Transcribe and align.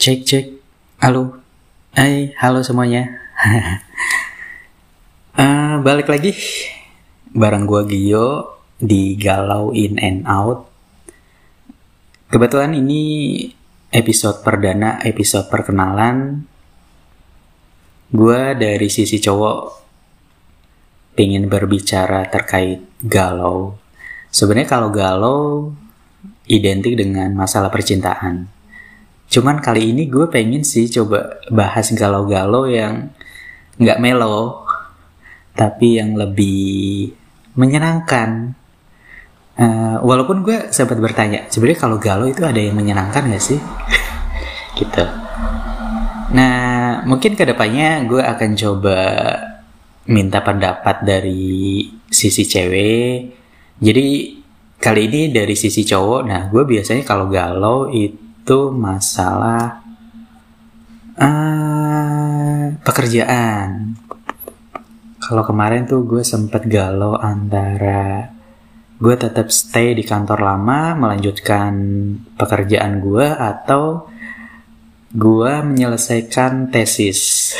Cek 0.00 0.24
cek. 0.24 0.46
Halo. 1.04 1.44
Hai, 1.92 2.32
halo 2.40 2.64
semuanya. 2.64 3.20
uh, 5.36 5.76
balik 5.84 6.08
lagi 6.08 6.32
bareng 7.36 7.68
gua 7.68 7.84
Gio 7.84 8.56
di 8.80 9.12
Galau 9.20 9.76
In 9.76 10.00
and 10.00 10.24
Out. 10.24 10.64
Kebetulan 12.32 12.80
ini 12.80 13.44
episode 13.92 14.40
perdana, 14.40 15.04
episode 15.04 15.52
perkenalan. 15.52 16.48
Gua 18.08 18.56
dari 18.56 18.88
sisi 18.88 19.20
cowok 19.20 19.58
pengen 21.12 21.44
berbicara 21.44 22.24
terkait 22.32 23.04
galau. 23.04 23.76
Sebenarnya 24.32 24.64
kalau 24.64 24.88
galau 24.88 25.76
identik 26.48 26.96
dengan 26.96 27.36
masalah 27.36 27.68
percintaan 27.68 28.59
Cuman 29.30 29.62
kali 29.62 29.94
ini 29.94 30.10
gue 30.10 30.26
pengen 30.26 30.66
sih 30.66 30.90
coba 30.90 31.38
bahas 31.54 31.86
galau-galau 31.94 32.66
yang 32.66 33.14
nggak 33.78 34.02
melo, 34.02 34.66
tapi 35.54 36.02
yang 36.02 36.18
lebih 36.18 37.14
menyenangkan. 37.54 38.58
Uh, 39.60 40.02
walaupun 40.02 40.42
gue 40.42 40.74
sempat 40.74 40.98
bertanya, 40.98 41.46
sebenarnya 41.46 41.78
kalau 41.78 41.96
galau 42.02 42.26
itu 42.26 42.42
ada 42.42 42.58
yang 42.58 42.74
menyenangkan 42.74 43.28
gak 43.28 43.44
sih? 43.44 43.60
gitu. 44.80 45.04
Nah, 46.32 47.04
mungkin 47.04 47.36
ke 47.36 47.44
depannya 47.44 48.08
gue 48.08 48.24
akan 48.24 48.50
coba 48.56 48.98
minta 50.08 50.40
pendapat 50.40 51.04
dari 51.04 51.84
sisi 52.08 52.48
cewek. 52.48 53.14
Jadi 53.78 54.06
kali 54.80 55.02
ini 55.12 55.20
dari 55.28 55.52
sisi 55.52 55.84
cowok. 55.84 56.20
Nah, 56.24 56.48
gue 56.48 56.64
biasanya 56.64 57.04
kalau 57.04 57.28
galau 57.28 57.92
itu 57.92 58.29
itu 58.50 58.74
masalah 58.74 59.78
uh, 61.14 62.74
pekerjaan. 62.82 63.94
Kalau 65.22 65.46
kemarin 65.46 65.86
tuh 65.86 66.02
gue 66.02 66.26
sempet 66.26 66.66
galau 66.66 67.14
antara 67.14 68.26
gue 68.98 69.14
tetap 69.14 69.54
stay 69.54 69.94
di 69.94 70.02
kantor 70.02 70.42
lama 70.42 70.98
melanjutkan 70.98 71.78
pekerjaan 72.34 72.98
gue 72.98 73.22
atau 73.22 74.10
gue 75.14 75.52
menyelesaikan 75.70 76.74
tesis. 76.74 77.54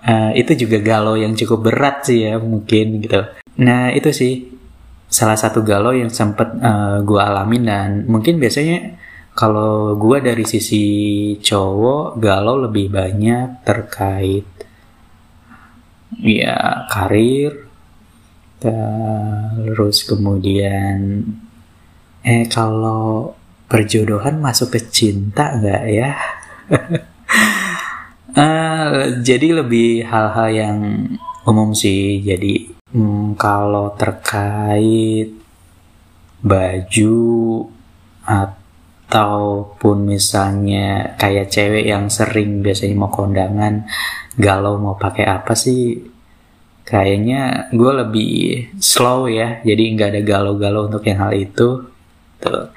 Uh, 0.00 0.32
itu 0.32 0.64
juga 0.64 0.80
galau 0.80 1.20
yang 1.20 1.36
cukup 1.36 1.60
berat 1.60 2.08
sih 2.08 2.24
ya 2.24 2.40
mungkin 2.40 3.04
gitu. 3.04 3.20
Nah 3.60 3.92
itu 3.92 4.08
sih 4.16 4.48
salah 5.12 5.36
satu 5.36 5.60
galau 5.60 5.92
yang 5.92 6.08
sempet 6.08 6.56
uh, 6.56 7.04
gue 7.04 7.20
alamin 7.20 7.68
dan 7.68 7.88
mungkin 8.08 8.40
biasanya 8.40 9.03
kalau 9.34 9.98
gue 9.98 10.18
dari 10.22 10.46
sisi 10.46 10.84
cowok 11.42 12.22
galau 12.22 12.64
lebih 12.70 12.86
banyak 12.88 13.66
terkait 13.66 14.46
ya 16.22 16.86
karir 16.86 17.66
terus 18.62 20.06
kemudian 20.06 21.26
eh 22.24 22.48
kalau 22.48 23.34
perjodohan 23.68 24.40
masuk 24.40 24.78
ke 24.78 24.80
cinta 24.88 25.58
nggak 25.58 25.84
ya? 25.90 26.10
Uh, 28.32 29.18
jadi 29.28 29.60
lebih 29.60 30.06
hal-hal 30.08 30.48
yang 30.54 30.78
umum 31.44 31.76
sih. 31.76 32.22
Jadi 32.24 32.70
hmm, 32.94 33.36
kalau 33.36 33.92
terkait 33.98 35.34
baju 36.40 37.16
atau 38.24 38.63
ataupun 39.14 40.10
misalnya 40.10 41.14
kayak 41.14 41.46
cewek 41.46 41.86
yang 41.86 42.10
sering 42.10 42.66
biasanya 42.66 42.98
mau 42.98 43.14
kondangan 43.14 43.86
galau 44.34 44.74
mau 44.74 44.98
pakai 44.98 45.22
apa 45.30 45.54
sih? 45.54 46.02
Kayaknya 46.82 47.70
gue 47.70 47.92
lebih 47.94 48.32
slow 48.82 49.30
ya 49.30 49.62
jadi 49.62 49.82
nggak 49.94 50.10
ada 50.10 50.22
galau-galau 50.26 50.90
untuk 50.90 51.06
yang 51.06 51.22
hal 51.22 51.30
itu. 51.30 51.86
Tuh. 52.42 52.74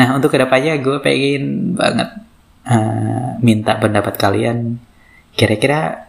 Nah 0.00 0.16
untuk 0.16 0.32
ke 0.32 0.40
depannya 0.40 0.80
gue 0.80 0.96
pengen 1.04 1.76
banget 1.76 2.24
uh, 2.64 3.36
minta 3.44 3.76
pendapat 3.76 4.16
kalian. 4.16 4.80
Kira-kira 5.36 6.08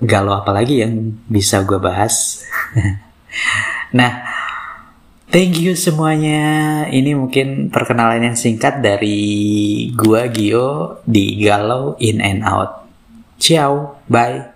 galau 0.00 0.40
apa 0.40 0.48
lagi 0.56 0.80
yang 0.80 1.12
bisa 1.28 1.60
gue 1.68 1.76
bahas? 1.76 2.40
Nah 3.94 4.33
Thank 5.34 5.58
you 5.58 5.74
semuanya. 5.74 6.86
Ini 6.86 7.18
mungkin 7.18 7.66
perkenalan 7.66 8.22
yang 8.22 8.38
singkat 8.38 8.78
dari 8.78 9.90
gua 9.90 10.30
Gio 10.30 11.02
di 11.02 11.42
Galau 11.42 11.98
In 11.98 12.22
and 12.22 12.46
Out. 12.46 12.86
Ciao, 13.42 13.98
bye. 14.06 14.53